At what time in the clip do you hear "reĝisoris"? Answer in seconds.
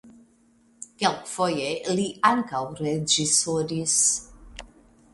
2.83-3.97